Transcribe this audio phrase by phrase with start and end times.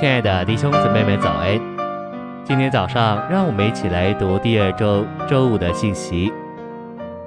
[0.00, 1.60] 亲爱的弟兄姊妹们，早安！
[2.44, 6.32] 今天早上，让我们一起来读第二周周五的信息。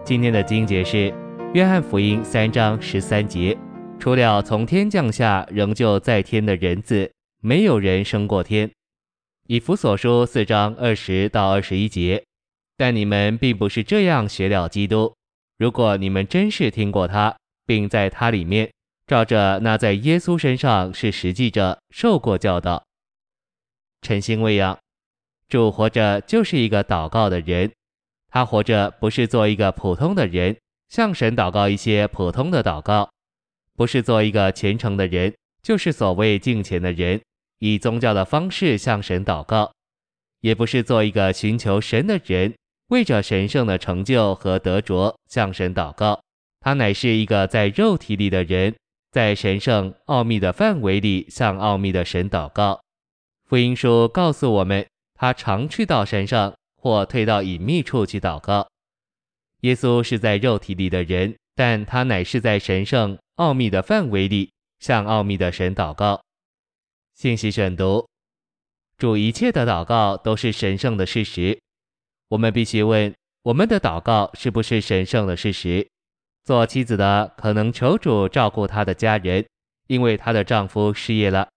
[0.05, 0.97] 今天的经节是
[1.53, 3.57] 《约翰福音》三章十三节
[3.99, 7.11] ：“除了从天降下仍旧在天的人子，
[7.41, 8.69] 没有人升过天。”
[9.47, 12.23] 《以弗所书》四章二十到二十一节
[12.77, 15.13] ：“但你们并不是这样学了基督。
[15.57, 17.35] 如果你们真是听过他，
[17.65, 18.69] 并在他里面。”
[19.11, 22.81] 照着那在耶稣身上是实际着受过教导，
[24.01, 24.79] 晨星喂养，
[25.49, 27.69] 主活着就是一个祷告的人，
[28.29, 30.55] 他活着不是做一个普通的人，
[30.87, 33.11] 向神祷告一些普通的祷告，
[33.75, 37.19] 不是做一个虔诚的人，就是所谓敬虔的人，
[37.59, 39.73] 以宗教的方式向神祷告，
[40.39, 42.55] 也不是做一个寻求神的人，
[42.87, 46.23] 为着神圣的成就和得着向神祷告，
[46.61, 48.73] 他乃是一个在肉体里的人。
[49.11, 52.81] 在神圣奥秘的范围里，向奥秘的神祷告。
[53.43, 58.65] 福音书告诉我们，他常去到山上或退到隐秘处去祷告。
[59.61, 66.23] 耶稣是在肉体里的人，但他乃是在神圣奥秘的范围里，向奥秘的神祷告。
[67.13, 68.07] 信息选读：
[68.97, 71.59] 主一切的祷告都是神圣的事实。
[72.29, 75.85] 我们必须问：我们的祷告是不是神圣的事实？
[76.43, 79.45] 做妻子的可能求主照顾她的家人，
[79.87, 81.47] 因为她的丈夫失业了。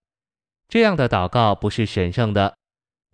[0.69, 2.55] 这样的祷告不是神圣的。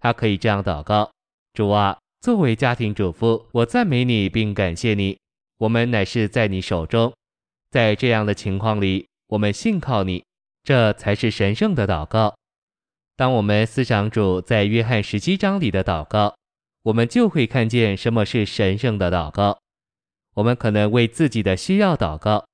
[0.01, 1.11] 她可以这样祷告：
[1.53, 5.19] 主啊，作为家庭主妇，我赞美你并感谢你。
[5.59, 7.13] 我们乃是在你手中，
[7.71, 10.25] 在这样的情况里，我们信靠你，
[10.65, 12.35] 这才是神圣的祷告。
[13.15, 16.35] 当我们思想主在约翰十七章里的祷告，
[16.85, 19.60] 我们就会看见什么是神圣的祷告。
[20.35, 22.47] 我们可能为自己的需要祷告，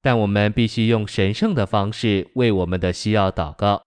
[0.00, 3.82] 但我们必须用神圣的方式为我们的需要祷告。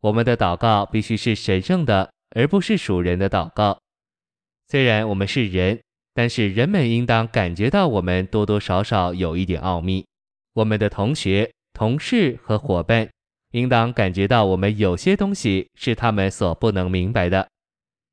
[0.00, 3.78] 我们的祷告必须是神圣的，而不是属人的祷告。
[4.68, 5.80] 虽然我们是人，
[6.14, 10.04] 但是人们应当感觉到我们多多少少有一点奥秘。
[10.54, 13.08] 我们的同学、同事和伙伴
[13.52, 17.46] 应当感觉到我们有些东西是他们所不能明白的。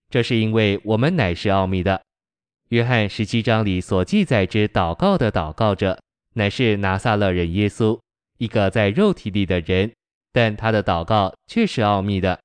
[0.10, 2.02] 这是因为我们乃是奥秘的。
[2.70, 6.00] 约翰十七章里所记载之祷告的祷告者，
[6.36, 8.00] 乃是拿撒勒人耶稣，
[8.38, 9.92] 一个在肉体里的人，
[10.32, 12.40] 但他的祷告却是奥秘的。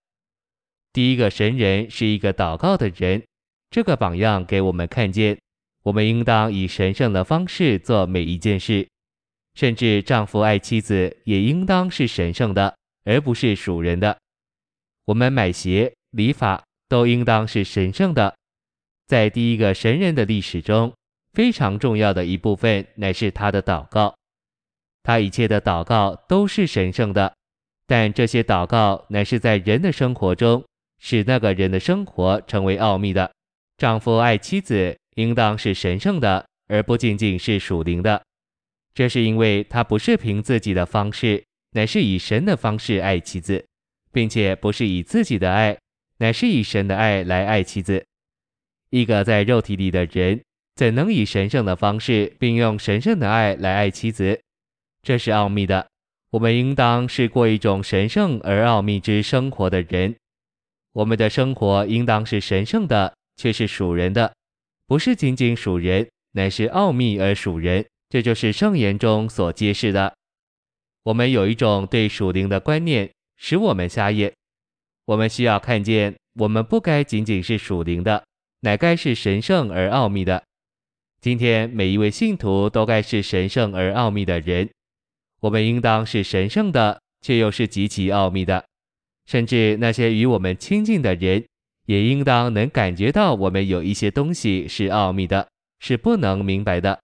[0.95, 3.23] 第一个神人是一个祷告的人，
[3.69, 5.39] 这个榜样给我们看见，
[5.83, 8.89] 我们应当以神圣的方式做每一件事，
[9.55, 12.75] 甚至丈夫爱妻子也应当是神圣的，
[13.05, 14.17] 而不是属人的。
[15.05, 18.34] 我们买鞋、理发都应当是神圣的。
[19.06, 20.92] 在第一个神人的历史中，
[21.32, 24.15] 非常重要的一部分乃是他的祷告。
[25.03, 27.34] 他一切的祷告都是神圣的，
[27.87, 30.65] 但这些祷告乃是在人的生活中，
[30.98, 33.31] 使那个人的生活成为奥秘的。
[33.76, 38.22] 丈夫爱妻子，应当是神圣的，而不仅仅是属灵的。
[38.94, 43.66] 这是因为他不是凭自己的方式，乃是以神的方式爱妻子，
[44.12, 45.76] 并且不是以自己的爱，
[46.19, 48.06] 乃是以神的爱来爱妻子。
[48.94, 50.41] 一个在肉体里的人，
[50.77, 54.41] 怎能以神圣的方式，并用神圣的爱来爱妻子？
[55.03, 55.88] 这是奥秘的。
[56.31, 60.15] 我们应当是过一种神圣而奥秘之生活的人。
[60.93, 64.33] 我们的生活应当是神圣的，却是属人的，
[64.87, 67.84] 不是仅仅属人，乃是奥秘而属人。
[68.09, 70.15] 这就是圣言中所揭示的。
[71.03, 74.33] 我们有一种对属灵的观念，使我们瞎眼。
[75.06, 78.25] 我们需要看见，我们不该仅仅是属灵的。
[78.65, 80.43] 乃该是神圣而奥秘的。
[81.21, 84.71] 今天每一位信徒都该是神圣而奥秘的人。
[85.41, 88.65] 我们应当是神圣的，却又是极其奥秘的。
[89.27, 91.45] 甚至那些与我们亲近的人，
[91.85, 95.47] 也应当能感觉到我们有一些东西是奥秘的，
[95.81, 96.99] 是不能明白的。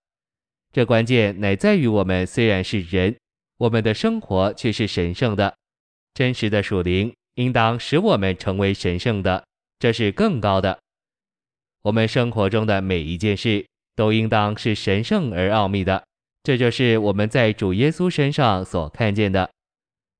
[0.73, 3.15] 这关键乃在于我们虽然是人，
[3.57, 5.55] 我们的生活却是神圣的。
[6.15, 9.45] 真实的属灵应当使我们成为神圣的，
[9.77, 10.79] 这是更高的。
[11.83, 16.03] 我们生活中的每一件事都应当是神圣而奥秘的，
[16.43, 19.49] 这就是我们在主耶稣身上所看见的。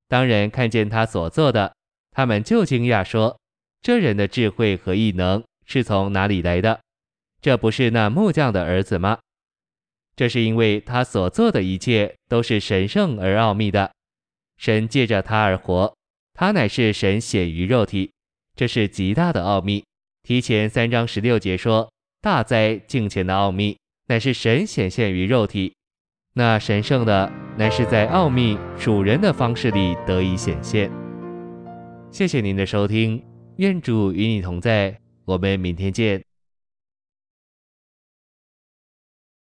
[0.07, 1.73] 当人看见他所做的，
[2.11, 3.39] 他们就惊讶说
[3.81, 6.81] ：“这人的智慧和异能是从哪里来的？
[7.41, 9.19] 这不是那木匠的儿子吗？”
[10.15, 13.91] 这是因为他所做的一切都是神圣而奥秘的，
[14.57, 15.95] 神借着他而活，
[16.33, 18.11] 他乃是神显于肉体，
[18.55, 19.83] 这是极大的奥秘。
[20.23, 21.91] 提前三章十六节说
[22.21, 23.77] ：“大灾敬虔的奥秘，
[24.07, 25.73] 乃是神显现于肉体。
[26.35, 30.91] 那神圣的，乃是在奥秘属人的方式里得以显现。”
[32.11, 33.23] 谢谢您的收听，
[33.57, 34.95] 愿主与你同在，
[35.25, 36.23] 我们明天见。